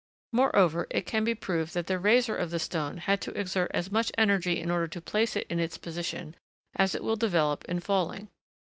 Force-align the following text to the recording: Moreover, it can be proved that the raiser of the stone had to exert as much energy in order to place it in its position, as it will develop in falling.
Moreover, 0.33 0.87
it 0.89 1.05
can 1.05 1.23
be 1.23 1.35
proved 1.35 1.75
that 1.75 1.85
the 1.85 1.99
raiser 1.99 2.35
of 2.35 2.49
the 2.49 2.57
stone 2.57 2.97
had 2.97 3.21
to 3.21 3.39
exert 3.39 3.69
as 3.71 3.91
much 3.91 4.11
energy 4.17 4.59
in 4.59 4.71
order 4.71 4.87
to 4.87 4.99
place 4.99 5.35
it 5.35 5.45
in 5.47 5.59
its 5.59 5.77
position, 5.77 6.35
as 6.75 6.95
it 6.95 7.03
will 7.03 7.15
develop 7.15 7.63
in 7.65 7.81
falling. 7.81 8.27